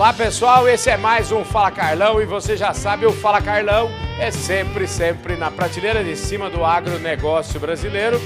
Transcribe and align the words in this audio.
Olá 0.00 0.14
pessoal, 0.14 0.66
esse 0.66 0.88
é 0.88 0.96
mais 0.96 1.30
um 1.30 1.44
Fala 1.44 1.70
Carlão 1.70 2.22
e 2.22 2.24
você 2.24 2.56
já 2.56 2.72
sabe, 2.72 3.04
o 3.04 3.12
Fala 3.12 3.42
Carlão 3.42 3.90
é 4.18 4.30
sempre, 4.30 4.88
sempre 4.88 5.36
na 5.36 5.50
prateleira 5.50 6.02
de 6.02 6.16
cima 6.16 6.48
do 6.48 6.64
agronegócio 6.64 7.60
brasileiro. 7.60 8.18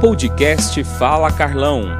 Podcast 0.00 0.82
Fala 0.98 1.30
Carlão. 1.30 1.98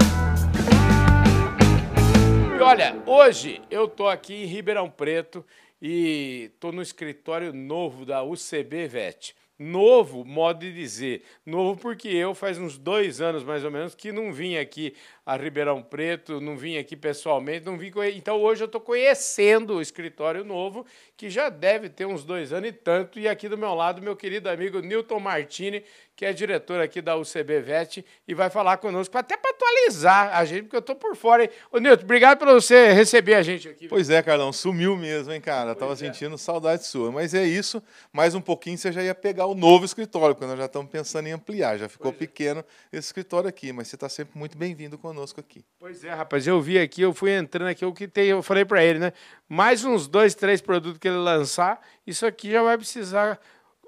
E 2.58 2.62
olha, 2.62 2.96
hoje 3.04 3.60
eu 3.71 3.87
tô 3.87 4.08
aqui 4.08 4.44
em 4.44 4.46
Ribeirão 4.46 4.88
Preto 4.88 5.44
e 5.80 6.53
tô 6.58 6.72
no 6.72 6.80
escritório 6.80 7.53
novo 7.53 8.06
da 8.06 8.24
UCB 8.24 8.88
VET. 8.88 9.37
Novo, 9.56 10.24
modo 10.24 10.60
de 10.60 10.72
dizer. 10.72 11.22
Novo 11.46 11.80
porque 11.80 12.08
eu 12.08 12.34
faz 12.34 12.58
uns 12.58 12.76
dois 12.76 13.21
anos 13.21 13.44
mais 13.44 13.64
ou 13.64 13.71
menos 13.71 13.94
que 13.94 14.10
não 14.10 14.32
vim 14.32 14.56
aqui 14.56 14.94
a 15.24 15.36
Ribeirão 15.36 15.80
Preto, 15.80 16.41
não 16.41 16.56
vim 16.56 16.77
aqui 16.77 16.96
pessoalmente, 16.96 17.64
não 17.64 17.78
vim 17.78 17.92
Então 18.16 18.42
hoje 18.42 18.64
eu 18.64 18.66
estou 18.66 18.80
conhecendo 18.80 19.74
o 19.74 19.80
escritório 19.80 20.45
novo, 20.45 20.84
que 21.16 21.30
já 21.30 21.48
deve 21.48 21.88
ter 21.88 22.04
uns 22.04 22.24
dois 22.24 22.52
anos 22.52 22.70
e 22.70 22.72
tanto. 22.72 23.20
E 23.20 23.28
aqui 23.28 23.48
do 23.48 23.56
meu 23.56 23.74
lado, 23.74 24.02
meu 24.02 24.16
querido 24.16 24.50
amigo 24.50 24.80
Newton 24.80 25.20
Martini, 25.20 25.84
que 26.14 26.24
é 26.24 26.32
diretor 26.32 26.80
aqui 26.80 27.00
da 27.00 27.16
UCB 27.16 27.60
VET, 27.60 28.04
e 28.28 28.34
vai 28.34 28.50
falar 28.50 28.77
conosco, 28.77 29.16
até 29.16 29.36
para 29.36 29.50
atualizar 29.50 30.37
a 30.37 30.45
gente, 30.45 30.62
porque 30.64 30.77
eu 30.77 30.80
estou 30.80 30.95
por 30.95 31.16
fora. 31.16 31.45
Hein? 31.45 31.50
Ô, 31.73 31.78
Newton, 31.78 32.04
obrigado 32.04 32.38
por 32.38 32.48
você 32.48 32.92
receber 32.92 33.34
a 33.34 33.42
gente 33.42 33.68
aqui. 33.68 33.88
Pois 33.88 34.10
é, 34.10 34.23
Carlão, 34.23 34.52
sumiu 34.52 34.96
mesmo, 34.96 35.32
hein, 35.32 35.40
cara? 35.40 35.74
Pois 35.74 35.78
Tava 35.78 35.92
é. 35.95 35.96
sentindo 35.96 36.38
saudade 36.38 36.87
sua. 36.87 37.10
Mas 37.10 37.34
é 37.34 37.45
isso, 37.45 37.82
mais 38.12 38.34
um 38.34 38.40
pouquinho 38.40 38.78
você 38.78 38.92
já 38.92 39.02
ia 39.02 39.14
pegar 39.14 39.46
o 39.46 39.54
novo 39.54 39.84
escritório, 39.84 40.34
porque 40.34 40.46
nós 40.46 40.59
já 40.59 40.66
estamos 40.66 40.90
pensando 40.90 41.27
em 41.27 41.32
ampliar. 41.32 41.78
Já 41.78 41.88
ficou 41.88 42.12
pois 42.12 42.23
é. 42.23 42.26
pequeno 42.26 42.60
é. 42.60 42.98
esse 42.98 43.09
escritório 43.09 43.48
aqui, 43.48 43.73
mas 43.73 43.88
você 43.88 43.96
está 43.96 44.09
sempre 44.09 44.38
muito 44.38 44.56
bem-vindo 44.56 44.98
conosco 44.98 45.15
conosco 45.15 45.40
aqui. 45.40 45.65
Pois 45.78 46.04
é, 46.04 46.12
rapaz, 46.12 46.46
eu 46.46 46.60
vi 46.60 46.78
aqui, 46.78 47.02
eu 47.02 47.15
fui 47.15 47.30
entrando 47.30 47.68
aqui, 47.68 47.84
o 47.84 47.92
que 47.92 48.06
tem, 48.06 48.26
eu 48.26 48.42
falei 48.42 48.65
para 48.65 48.84
ele, 48.84 48.98
né? 48.98 49.12
Mais 49.48 49.84
uns 49.84 50.06
dois, 50.06 50.34
três 50.34 50.60
produtos 50.60 50.98
que 50.98 51.09
ele 51.09 51.16
lançar, 51.16 51.80
isso 52.07 52.26
aqui 52.26 52.51
já 52.51 52.62
vai 52.62 52.76
precisar 52.76 53.38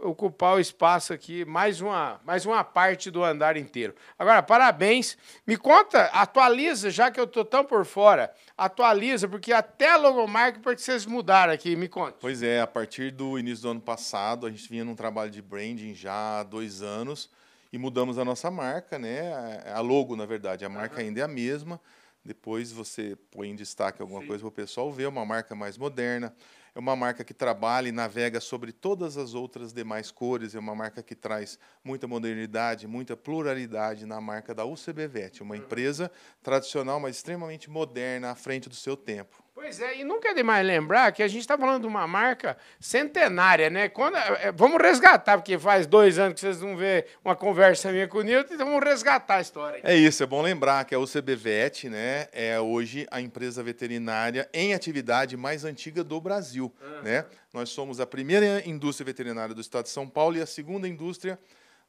ocupar 0.02 0.56
o 0.56 0.61
espaço 0.61 1.12
aqui, 1.12 1.44
mais 1.44 1.80
uma, 1.80 2.20
mais 2.25 2.47
uma 2.47 2.62
parte 2.62 3.11
do 3.11 3.22
andar 3.22 3.56
inteiro. 3.56 3.94
Agora, 4.19 4.42
parabéns. 4.42 5.16
Me 5.47 5.56
conta, 5.56 6.05
atualiza, 6.06 6.91
já 6.91 7.11
que 7.11 7.19
eu 7.19 7.25
estou 7.25 7.44
tão 7.44 7.64
por 7.64 7.84
fora, 7.84 8.33
atualiza, 8.56 9.28
porque 9.28 9.53
até 9.53 9.91
a 9.91 9.97
logomarca 9.97 10.61
para 10.61 10.77
vocês 10.77 11.06
mudaram 11.06 11.53
aqui, 11.53 11.77
me 11.77 11.88
conta. 11.88 12.16
Pois 12.20 12.42
é, 12.42 12.61
a 12.61 12.66
partir 12.66 13.11
do 13.11 13.38
início 13.38 13.62
do 13.62 13.70
ano 13.70 13.80
passado, 13.80 14.47
a 14.47 14.50
gente 14.50 14.69
vinha 14.69 14.84
num 14.84 14.94
trabalho 14.94 15.30
de 15.30 15.42
branding 15.42 15.94
já 15.94 16.41
há 16.41 16.42
dois 16.42 16.83
anos, 16.83 17.31
e 17.72 17.78
mudamos 17.78 18.19
a 18.19 18.25
nossa 18.25 18.50
marca, 18.50 18.98
né? 18.98 19.62
A 19.75 19.81
logo, 19.81 20.16
na 20.16 20.25
verdade, 20.25 20.64
a 20.64 20.69
marca 20.69 20.97
uhum. 20.97 21.06
ainda 21.06 21.20
é 21.20 21.25
a 21.25 21.28
mesma. 21.28 21.81
Depois 22.27 22.72
você 22.72 23.16
põe 23.30 23.48
em 23.48 23.55
destaque 23.55 24.02
alguma 24.02 24.20
Sim. 24.20 24.27
coisa 24.27 24.42
para 24.42 24.48
o 24.48 24.52
pessoal 24.52 24.92
ver, 24.92 25.06
uma 25.06 25.24
marca 25.24 25.55
mais 25.55 25.78
moderna. 25.78 26.34
É 26.74 26.78
uma 26.78 26.94
marca 26.94 27.24
que 27.24 27.32
trabalha 27.32 27.88
e 27.88 27.92
navega 27.92 28.38
sobre 28.38 28.70
todas 28.70 29.16
as 29.16 29.32
outras 29.32 29.72
demais 29.72 30.10
cores. 30.10 30.54
É 30.54 30.58
uma 30.58 30.74
marca 30.74 31.02
que 31.02 31.14
traz 31.14 31.58
muita 31.82 32.06
modernidade, 32.06 32.86
muita 32.86 33.16
pluralidade 33.16 34.04
na 34.04 34.20
marca 34.20 34.54
da 34.54 34.66
UCBVET, 34.66 35.42
uma 35.42 35.54
uhum. 35.54 35.62
empresa 35.62 36.10
tradicional, 36.42 37.00
mas 37.00 37.16
extremamente 37.16 37.70
moderna 37.70 38.30
à 38.30 38.34
frente 38.34 38.69
do 38.69 38.74
seu 38.74 38.94
tempo. 38.94 39.45
Pois 39.67 39.81
é, 39.81 39.98
e 39.98 40.05
nunca 40.05 40.28
é 40.28 40.33
demais 40.33 40.64
lembrar 40.64 41.11
que 41.11 41.25
a 41.25 41.27
gente 41.27 41.41
está 41.41 41.59
falando 41.59 41.81
de 41.81 41.89
uma 41.89 42.06
marca 42.06 42.56
centenária, 42.78 43.69
né? 43.69 43.89
Quando, 43.89 44.17
é, 44.17 44.53
vamos 44.53 44.81
resgatar, 44.81 45.36
porque 45.39 45.59
faz 45.59 45.89
dois 45.89 46.20
anos 46.20 46.34
que 46.34 46.41
vocês 46.41 46.61
não 46.61 46.77
vê 46.77 47.05
uma 47.25 47.34
conversa 47.34 47.91
minha 47.91 48.06
com 48.06 48.19
o 48.19 48.22
Nilton, 48.22 48.55
então 48.55 48.64
vamos 48.64 48.84
resgatar 48.84 49.39
a 49.39 49.41
história. 49.41 49.81
É 49.83 49.97
isso, 49.97 50.22
é 50.22 50.27
bom 50.27 50.41
lembrar 50.41 50.84
que 50.84 50.94
a 50.94 51.00
UCBVET 51.00 51.89
né, 51.89 52.28
é 52.31 52.61
hoje 52.61 53.09
a 53.11 53.20
empresa 53.20 53.61
veterinária 53.61 54.48
em 54.55 54.72
atividade 54.72 55.37
mais 55.37 55.64
antiga 55.64 56.05
do 56.05 56.20
Brasil. 56.20 56.72
Uhum. 56.81 57.03
Né? 57.03 57.25
Nós 57.53 57.69
somos 57.69 57.98
a 57.98 58.06
primeira 58.06 58.62
indústria 58.64 59.05
veterinária 59.05 59.53
do 59.53 59.61
estado 59.61 59.87
de 59.87 59.91
São 59.91 60.09
Paulo 60.09 60.37
e 60.37 60.41
a 60.41 60.47
segunda 60.47 60.87
indústria 60.87 61.37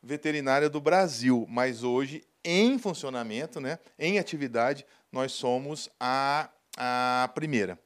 veterinária 0.01 0.67
do 0.67 0.81
Brasil, 0.81 1.45
mas 1.47 1.83
hoje 1.83 2.23
em 2.43 2.79
funcionamento, 2.79 3.59
né, 3.59 3.77
em 3.99 4.17
atividade, 4.17 4.83
nós 5.11 5.31
somos 5.31 5.89
a 5.99 6.49
a 6.77 7.29
primeira. 7.33 7.79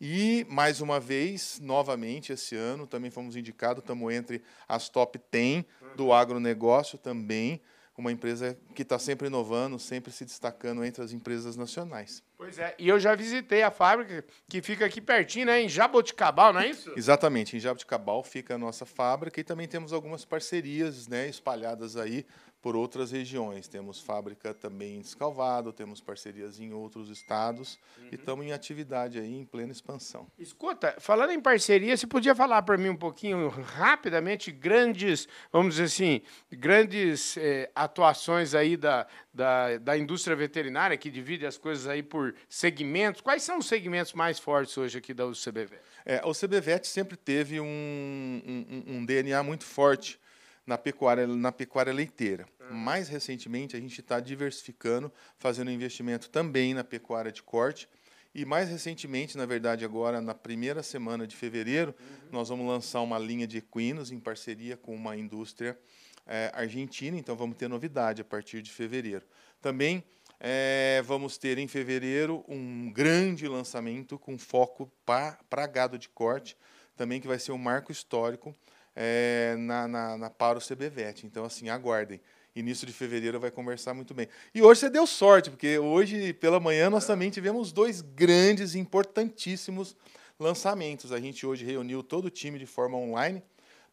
E, 0.00 0.44
mais 0.50 0.80
uma 0.80 0.98
vez, 0.98 1.60
novamente, 1.62 2.32
esse 2.32 2.56
ano, 2.56 2.88
também 2.88 3.10
fomos 3.10 3.36
indicados, 3.36 3.82
estamos 3.82 4.12
entre 4.12 4.42
as 4.68 4.88
top 4.88 5.20
10 5.30 5.64
do 5.96 6.12
agronegócio 6.12 6.98
também, 6.98 7.62
uma 7.96 8.10
empresa 8.10 8.58
que 8.74 8.82
está 8.82 8.98
sempre 8.98 9.28
inovando, 9.28 9.78
sempre 9.78 10.12
se 10.12 10.24
destacando 10.24 10.84
entre 10.84 11.04
as 11.04 11.12
empresas 11.12 11.56
nacionais. 11.56 12.20
Pois 12.42 12.58
é, 12.58 12.74
e 12.76 12.88
eu 12.88 12.98
já 12.98 13.14
visitei 13.14 13.62
a 13.62 13.70
fábrica, 13.70 14.24
que 14.48 14.60
fica 14.60 14.84
aqui 14.84 15.00
pertinho, 15.00 15.46
né, 15.46 15.62
em 15.62 15.68
Jaboticabal, 15.68 16.52
não 16.52 16.60
é 16.60 16.70
isso? 16.70 16.92
Exatamente, 16.96 17.56
em 17.56 17.60
Jaboticabal 17.60 18.20
fica 18.24 18.56
a 18.56 18.58
nossa 18.58 18.84
fábrica 18.84 19.40
e 19.40 19.44
também 19.44 19.68
temos 19.68 19.92
algumas 19.92 20.24
parcerias 20.24 21.06
né, 21.06 21.28
espalhadas 21.28 21.96
aí 21.96 22.26
por 22.62 22.76
outras 22.76 23.10
regiões. 23.10 23.66
Temos 23.66 24.00
fábrica 24.00 24.54
também 24.54 24.96
em 24.96 25.00
Descalvado, 25.00 25.72
temos 25.72 26.00
parcerias 26.00 26.60
em 26.60 26.72
outros 26.72 27.10
estados 27.10 27.78
uhum. 27.98 28.08
e 28.12 28.14
estamos 28.14 28.46
em 28.46 28.52
atividade 28.52 29.18
aí, 29.18 29.34
em 29.34 29.44
plena 29.44 29.72
expansão. 29.72 30.28
Escuta, 30.38 30.94
falando 31.00 31.32
em 31.32 31.40
parceria, 31.40 31.96
você 31.96 32.06
podia 32.06 32.34
falar 32.34 32.62
para 32.62 32.78
mim 32.78 32.88
um 32.88 32.96
pouquinho, 32.96 33.48
rapidamente, 33.48 34.52
grandes, 34.52 35.26
vamos 35.52 35.74
dizer 35.74 35.84
assim, 35.84 36.22
grandes 36.52 37.36
eh, 37.36 37.68
atuações 37.74 38.54
aí 38.54 38.76
da, 38.76 39.08
da, 39.34 39.78
da 39.78 39.98
indústria 39.98 40.36
veterinária, 40.36 40.96
que 40.96 41.10
divide 41.10 41.44
as 41.44 41.58
coisas 41.58 41.88
aí 41.88 42.02
por 42.02 42.31
segmentos. 42.48 43.20
Quais 43.20 43.42
são 43.42 43.58
os 43.58 43.66
segmentos 43.66 44.12
mais 44.12 44.38
fortes 44.38 44.76
hoje 44.76 44.98
aqui 44.98 45.12
da 45.14 45.26
UCBV? 45.26 45.76
É, 46.04 46.18
a 46.18 46.28
UCBVET 46.28 46.86
sempre 46.86 47.16
teve 47.16 47.60
um, 47.60 47.64
um, 47.66 48.96
um 48.96 49.04
DNA 49.04 49.42
muito 49.42 49.64
forte 49.64 50.20
na 50.66 50.78
pecuária, 50.78 51.26
na 51.26 51.52
pecuária 51.52 51.92
leiteira. 51.92 52.46
Uhum. 52.60 52.76
Mais 52.76 53.08
recentemente, 53.08 53.76
a 53.76 53.80
gente 53.80 54.00
está 54.00 54.20
diversificando, 54.20 55.12
fazendo 55.38 55.70
investimento 55.70 56.30
também 56.30 56.74
na 56.74 56.84
pecuária 56.84 57.32
de 57.32 57.42
corte. 57.42 57.88
E 58.34 58.46
mais 58.46 58.70
recentemente, 58.70 59.36
na 59.36 59.44
verdade, 59.44 59.84
agora 59.84 60.20
na 60.20 60.34
primeira 60.34 60.82
semana 60.82 61.26
de 61.26 61.36
fevereiro, 61.36 61.94
uhum. 61.98 62.28
nós 62.30 62.48
vamos 62.48 62.66
lançar 62.66 63.00
uma 63.02 63.18
linha 63.18 63.46
de 63.46 63.58
equinos 63.58 64.10
em 64.10 64.18
parceria 64.18 64.76
com 64.76 64.94
uma 64.94 65.16
indústria 65.16 65.78
é, 66.26 66.50
argentina. 66.54 67.16
Então, 67.18 67.36
vamos 67.36 67.56
ter 67.56 67.68
novidade 67.68 68.22
a 68.22 68.24
partir 68.24 68.62
de 68.62 68.70
fevereiro. 68.70 69.24
Também 69.60 70.02
é, 70.44 71.00
vamos 71.04 71.38
ter 71.38 71.56
em 71.56 71.68
fevereiro 71.68 72.44
um 72.48 72.90
grande 72.92 73.46
lançamento 73.46 74.18
com 74.18 74.36
foco 74.36 74.90
para 75.06 75.66
gado 75.68 75.96
de 75.96 76.08
corte, 76.08 76.56
também 76.96 77.20
que 77.20 77.28
vai 77.28 77.38
ser 77.38 77.52
um 77.52 77.58
marco 77.58 77.92
histórico 77.92 78.52
é, 78.96 79.54
na, 79.56 79.86
na, 79.86 80.18
na 80.18 80.30
para 80.30 80.58
o 80.58 80.60
CBVET. 80.60 81.24
Então, 81.24 81.44
assim, 81.44 81.68
aguardem. 81.68 82.20
Início 82.56 82.84
de 82.84 82.92
fevereiro 82.92 83.38
vai 83.38 83.52
conversar 83.52 83.94
muito 83.94 84.12
bem. 84.12 84.26
E 84.52 84.60
hoje 84.60 84.80
você 84.80 84.90
deu 84.90 85.06
sorte, 85.06 85.48
porque 85.48 85.78
hoje, 85.78 86.32
pela 86.32 86.58
manhã, 86.58 86.90
nós 86.90 87.06
também 87.06 87.30
tivemos 87.30 87.70
dois 87.70 88.00
grandes, 88.00 88.74
importantíssimos 88.74 89.96
lançamentos. 90.40 91.12
A 91.12 91.20
gente 91.20 91.46
hoje 91.46 91.64
reuniu 91.64 92.02
todo 92.02 92.24
o 92.24 92.30
time 92.30 92.58
de 92.58 92.66
forma 92.66 92.98
online 92.98 93.40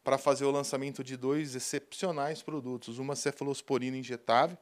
para 0.02 0.18
fazer 0.18 0.46
o 0.46 0.50
lançamento 0.50 1.04
de 1.04 1.16
dois 1.16 1.54
excepcionais 1.54 2.42
produtos. 2.42 2.98
Uma 2.98 3.14
cefalosporina 3.14 3.96
injetável, 3.96 4.58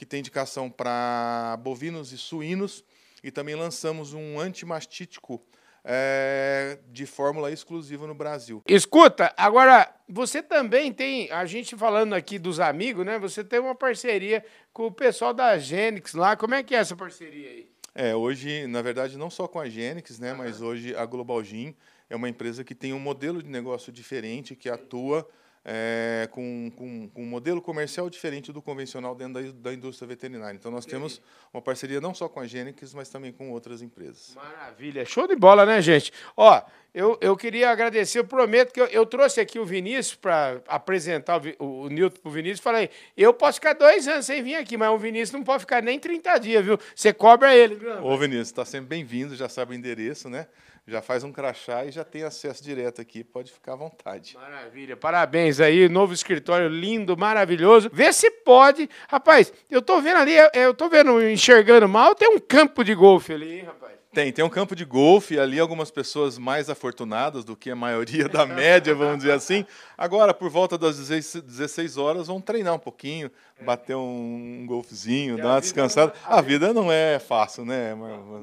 que 0.00 0.06
tem 0.06 0.20
indicação 0.20 0.70
para 0.70 1.58
bovinos 1.62 2.10
e 2.10 2.16
suínos, 2.16 2.82
e 3.22 3.30
também 3.30 3.54
lançamos 3.54 4.14
um 4.14 4.40
antimastítico 4.40 5.44
é, 5.84 6.78
de 6.88 7.04
fórmula 7.04 7.52
exclusiva 7.52 8.06
no 8.06 8.14
Brasil. 8.14 8.62
Escuta, 8.66 9.30
agora 9.36 9.94
você 10.08 10.42
também 10.42 10.90
tem, 10.90 11.30
a 11.30 11.44
gente 11.44 11.76
falando 11.76 12.14
aqui 12.14 12.38
dos 12.38 12.58
amigos, 12.60 13.04
né? 13.04 13.18
Você 13.18 13.44
tem 13.44 13.60
uma 13.60 13.74
parceria 13.74 14.42
com 14.72 14.86
o 14.86 14.90
pessoal 14.90 15.34
da 15.34 15.58
Genix 15.58 16.14
lá. 16.14 16.34
Como 16.34 16.54
é 16.54 16.62
que 16.62 16.74
é 16.74 16.78
essa 16.78 16.96
parceria 16.96 17.50
aí? 17.50 17.70
É, 17.94 18.16
hoje, 18.16 18.66
na 18.68 18.80
verdade, 18.80 19.18
não 19.18 19.28
só 19.28 19.46
com 19.46 19.60
a 19.60 19.68
Genix, 19.68 20.18
né? 20.18 20.32
Uhum. 20.32 20.38
Mas 20.38 20.62
hoje 20.62 20.96
a 20.96 21.04
Global 21.04 21.44
Gin 21.44 21.76
é 22.08 22.16
uma 22.16 22.26
empresa 22.26 22.64
que 22.64 22.74
tem 22.74 22.94
um 22.94 22.98
modelo 22.98 23.42
de 23.42 23.50
negócio 23.50 23.92
diferente, 23.92 24.56
que 24.56 24.70
atua 24.70 25.28
é, 25.64 26.26
com, 26.30 26.72
com, 26.74 27.08
com, 27.08 27.22
um 27.22 27.26
modelo 27.26 27.60
comercial 27.60 28.08
diferente 28.08 28.52
do 28.52 28.62
convencional 28.62 29.14
dentro 29.14 29.34
da, 29.52 29.70
da 29.70 29.74
indústria 29.74 30.08
veterinária. 30.08 30.56
Então, 30.56 30.70
nós 30.70 30.86
temos 30.86 31.20
uma 31.52 31.60
parceria 31.60 32.00
não 32.00 32.14
só 32.14 32.28
com 32.28 32.40
a 32.40 32.46
Gênix, 32.46 32.94
mas 32.94 33.08
também 33.08 33.32
com 33.32 33.50
outras 33.50 33.82
empresas. 33.82 34.34
Maravilha. 34.34 35.04
Show 35.04 35.26
de 35.28 35.36
bola, 35.36 35.66
né, 35.66 35.82
gente? 35.82 36.12
Ó, 36.36 36.62
eu, 36.94 37.18
eu 37.20 37.36
queria 37.36 37.70
agradecer, 37.70 38.18
eu 38.18 38.24
prometo 38.24 38.72
que 38.72 38.80
eu, 38.80 38.86
eu 38.86 39.04
trouxe 39.04 39.40
aqui 39.40 39.58
o 39.58 39.64
Vinícius 39.64 40.16
para 40.16 40.62
apresentar 40.66 41.40
o, 41.40 41.64
o, 41.64 41.82
o 41.82 41.88
Nilton 41.88 42.20
para 42.20 42.28
o 42.28 42.32
Vinícius. 42.32 42.60
Falei, 42.60 42.88
eu 43.16 43.34
posso 43.34 43.56
ficar 43.56 43.74
dois 43.74 44.08
anos 44.08 44.26
sem 44.26 44.42
vir 44.42 44.54
aqui, 44.54 44.76
mas 44.76 44.90
o 44.90 44.98
Vinícius 44.98 45.32
não 45.32 45.44
pode 45.44 45.60
ficar 45.60 45.82
nem 45.82 45.98
30 45.98 46.38
dias, 46.38 46.64
viu? 46.64 46.78
Você 46.94 47.12
cobra 47.12 47.54
ele. 47.54 47.78
Ô, 48.02 48.16
Vinícius, 48.16 48.48
está 48.48 48.64
sempre 48.64 48.88
bem-vindo, 48.88 49.36
já 49.36 49.48
sabe 49.48 49.72
o 49.72 49.74
endereço, 49.74 50.28
né? 50.30 50.46
Já 50.90 51.00
faz 51.00 51.22
um 51.22 51.30
crachá 51.30 51.84
e 51.84 51.92
já 51.92 52.04
tem 52.04 52.24
acesso 52.24 52.62
direto 52.64 53.00
aqui, 53.00 53.22
pode 53.22 53.52
ficar 53.52 53.74
à 53.74 53.76
vontade. 53.76 54.34
Maravilha, 54.34 54.96
parabéns 54.96 55.60
aí, 55.60 55.88
novo 55.88 56.12
escritório 56.12 56.68
lindo, 56.68 57.16
maravilhoso. 57.16 57.88
Vê 57.92 58.12
se 58.12 58.28
pode. 58.30 58.90
Rapaz, 59.08 59.52
eu 59.70 59.80
tô 59.80 60.00
vendo 60.00 60.18
ali, 60.18 60.32
eu 60.52 60.74
tô 60.74 60.88
vendo, 60.88 61.22
enxergando 61.22 61.88
mal, 61.88 62.14
tem 62.14 62.28
um 62.28 62.40
campo 62.40 62.82
de 62.82 62.94
golfe 62.94 63.32
ali, 63.32 63.60
hein, 63.60 63.64
rapaz? 63.64 63.90
Tem, 64.12 64.32
tem 64.32 64.44
um 64.44 64.48
campo 64.48 64.74
de 64.74 64.84
golfe 64.84 65.38
ali, 65.38 65.60
algumas 65.60 65.88
pessoas 65.88 66.36
mais 66.36 66.68
afortunadas 66.68 67.44
do 67.44 67.54
que 67.54 67.70
a 67.70 67.76
maioria 67.76 68.28
da 68.28 68.44
média, 68.44 68.92
vamos 68.92 69.18
dizer 69.18 69.30
assim. 69.30 69.64
Agora, 69.96 70.34
por 70.34 70.50
volta 70.50 70.76
das 70.76 70.98
16 71.06 71.96
horas, 71.96 72.26
vão 72.26 72.40
treinar 72.40 72.74
um 72.74 72.78
pouquinho, 72.78 73.30
bater 73.60 73.94
um, 73.94 74.64
golfezinho, 74.66 75.36
dar 75.36 75.50
uma 75.50 75.60
descansada. 75.60 76.12
A 76.24 76.40
vida 76.40 76.74
não 76.74 76.90
é 76.90 77.20
fácil, 77.20 77.64
né, 77.64 77.96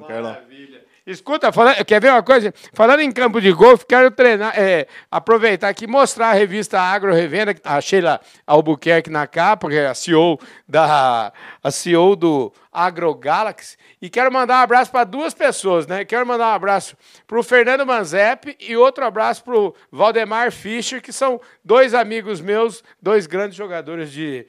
Carlão? 0.07 0.31
Maravilha. 0.31 0.85
Escuta, 1.07 1.49
quer 1.85 2.01
ver 2.01 2.11
uma 2.11 2.21
coisa? 2.21 2.53
Falando 2.73 2.99
em 2.99 3.09
campo 3.13 3.39
de 3.39 3.49
golfe, 3.53 3.85
quero 3.85 4.11
treinar, 4.11 4.53
é, 4.59 4.87
aproveitar 5.09 5.69
aqui 5.69 5.85
e 5.85 5.87
mostrar 5.87 6.31
a 6.31 6.33
revista 6.33 6.81
Agro 6.81 7.13
Revenda, 7.13 7.53
que 7.53 7.61
a 7.63 7.79
Sheila 7.79 8.19
Albuquerque 8.45 9.09
na 9.09 9.25
capa, 9.25 9.69
que 9.69 9.75
é 9.75 9.87
a 9.87 9.93
CEO, 9.93 10.37
da, 10.67 11.31
a 11.63 11.71
CEO 11.71 12.13
do 12.13 12.51
Agro 12.73 13.15
Galaxy. 13.15 13.77
E 14.01 14.09
quero 14.09 14.29
mandar 14.33 14.59
um 14.59 14.63
abraço 14.63 14.91
para 14.91 15.05
duas 15.05 15.33
pessoas, 15.33 15.87
né? 15.87 16.03
Quero 16.03 16.27
mandar 16.27 16.49
um 16.49 16.55
abraço 16.55 16.97
para 17.25 17.39
o 17.39 17.43
Fernando 17.43 17.85
Manzep 17.85 18.57
e 18.59 18.75
outro 18.75 19.05
abraço 19.05 19.45
para 19.45 19.57
o 19.57 19.73
Valdemar 19.89 20.51
Fischer, 20.51 21.01
que 21.01 21.13
são 21.13 21.39
dois 21.63 21.93
amigos 21.93 22.41
meus, 22.41 22.83
dois 23.01 23.27
grandes 23.27 23.55
jogadores 23.55 24.11
de, 24.11 24.45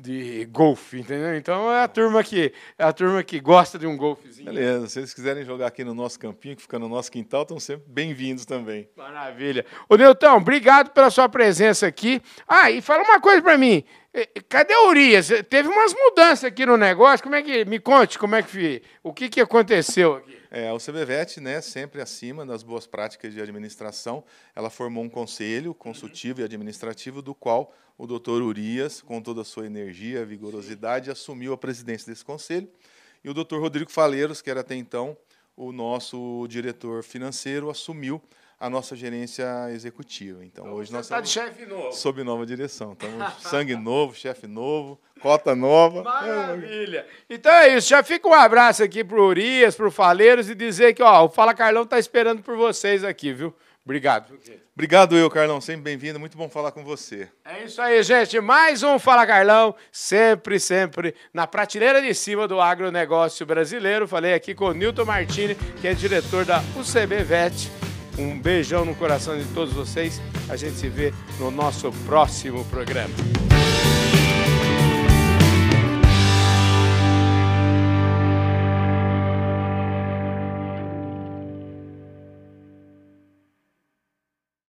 de 0.00 0.44
golfe, 0.46 1.00
entendeu? 1.00 1.36
Então 1.36 1.72
é 1.72 1.82
a 1.82 1.88
turma 1.88 2.22
que 2.22 2.52
é 2.78 2.84
a 2.84 2.92
turma 2.92 3.22
que 3.22 3.40
gosta 3.40 3.78
de 3.78 3.86
um 3.86 3.96
golfezinho. 3.96 4.52
Beleza, 4.52 4.86
se 4.88 4.98
eles 5.00 5.14
quiserem 5.14 5.44
jogar 5.44 5.66
aqui 5.66 5.82
no 5.82 5.94
nosso 5.94 6.18
campinho, 6.18 6.56
que 6.56 6.62
fica 6.62 6.78
no 6.78 6.88
nosso 6.88 7.10
quintal, 7.10 7.42
estão 7.42 7.58
sempre 7.58 7.84
bem-vindos 7.88 8.44
também. 8.44 8.88
Maravilha. 8.96 9.64
Ô 9.88 9.96
Nilton, 9.96 10.36
obrigado 10.36 10.90
pela 10.90 11.10
sua 11.10 11.28
presença 11.28 11.86
aqui. 11.86 12.20
Ah, 12.46 12.70
e 12.70 12.80
fala 12.80 13.02
uma 13.02 13.20
coisa 13.20 13.40
para 13.40 13.56
mim. 13.56 13.84
Cadê 14.48 14.74
o 14.74 14.88
Urias? 14.88 15.28
Teve 15.50 15.68
umas 15.68 15.92
mudanças 15.92 16.44
aqui 16.44 16.64
no 16.64 16.78
negócio. 16.78 17.22
Como 17.22 17.34
é 17.34 17.42
que 17.42 17.66
me 17.66 17.78
conte 17.78 18.18
como 18.18 18.34
é 18.34 18.42
que 18.42 18.82
o 19.02 19.12
que, 19.12 19.28
que 19.28 19.40
aconteceu 19.40 20.14
aqui? 20.14 20.38
É, 20.50 20.72
o 20.72 20.78
CBVET, 20.78 21.38
né, 21.38 21.60
sempre 21.60 22.00
acima 22.00 22.46
das 22.46 22.62
boas 22.62 22.86
práticas 22.86 23.34
de 23.34 23.42
administração, 23.42 24.24
ela 24.54 24.70
formou 24.70 25.04
um 25.04 25.08
conselho 25.08 25.74
consultivo 25.74 26.40
e 26.40 26.44
administrativo 26.44 27.20
do 27.20 27.34
qual 27.34 27.74
o 27.98 28.06
doutor 28.06 28.40
Urias, 28.40 29.02
com 29.02 29.20
toda 29.20 29.42
a 29.42 29.44
sua 29.44 29.66
energia, 29.66 30.24
vigorosidade, 30.24 31.10
assumiu 31.10 31.52
a 31.52 31.58
presidência 31.58 32.10
desse 32.10 32.24
conselho. 32.24 32.68
E 33.22 33.28
o 33.28 33.34
doutor 33.34 33.60
Rodrigo 33.60 33.90
Faleiros, 33.90 34.40
que 34.40 34.50
era 34.50 34.60
até 34.60 34.74
então 34.74 35.16
o 35.54 35.72
nosso 35.72 36.46
diretor 36.48 37.02
financeiro, 37.02 37.68
assumiu 37.68 38.22
a 38.58 38.70
nossa 38.70 38.96
gerência 38.96 39.46
executiva. 39.70 40.44
Então, 40.44 40.64
então 40.64 40.76
hoje 40.76 40.92
nós 40.92 41.08
tá 41.08 41.20
estamos 41.20 41.30
chefe 41.30 41.66
novo. 41.66 41.92
sob 41.92 42.24
nova 42.24 42.46
direção. 42.46 42.92
Estamos 42.92 43.32
sangue 43.42 43.76
novo, 43.76 44.14
chefe 44.14 44.46
novo, 44.46 44.98
cota 45.20 45.54
nova. 45.54 46.02
Maravilha. 46.02 47.06
Então 47.28 47.52
é 47.52 47.76
isso. 47.76 47.88
Já 47.88 48.02
fica 48.02 48.26
um 48.28 48.34
abraço 48.34 48.82
aqui 48.82 49.04
para 49.04 49.20
o 49.20 49.26
Urias, 49.26 49.76
para 49.76 49.86
o 49.86 49.90
Faleiros 49.90 50.48
e 50.48 50.54
dizer 50.54 50.94
que 50.94 51.02
ó, 51.02 51.24
o 51.24 51.28
Fala 51.28 51.54
Carlão 51.54 51.82
está 51.82 51.98
esperando 51.98 52.42
por 52.42 52.56
vocês 52.56 53.04
aqui, 53.04 53.32
viu? 53.32 53.54
Obrigado. 53.84 54.36
Obrigado 54.74 55.16
eu, 55.16 55.30
Carlão. 55.30 55.60
Sempre 55.60 55.82
bem-vindo. 55.82 56.18
Muito 56.18 56.36
bom 56.36 56.48
falar 56.48 56.72
com 56.72 56.82
você. 56.82 57.28
É 57.44 57.64
isso 57.64 57.80
aí, 57.80 58.02
gente. 58.02 58.40
Mais 58.40 58.82
um 58.82 58.98
Fala 58.98 59.24
Carlão. 59.24 59.76
Sempre, 59.92 60.58
sempre 60.58 61.14
na 61.32 61.46
prateleira 61.46 62.02
de 62.02 62.12
cima 62.12 62.48
do 62.48 62.60
agronegócio 62.60 63.46
brasileiro. 63.46 64.08
Falei 64.08 64.34
aqui 64.34 64.56
com 64.56 64.66
o 64.66 64.72
Nilton 64.72 65.04
Martini, 65.04 65.54
que 65.80 65.86
é 65.86 65.94
diretor 65.94 66.44
da 66.44 66.60
UCB 66.76 67.22
VET. 67.22 67.85
Um 68.18 68.38
beijão 68.38 68.84
no 68.84 68.94
coração 68.94 69.36
de 69.36 69.44
todos 69.46 69.74
vocês. 69.74 70.20
A 70.48 70.56
gente 70.56 70.76
se 70.76 70.88
vê 70.88 71.12
no 71.38 71.50
nosso 71.50 71.90
próximo 72.06 72.64
programa. 72.64 73.14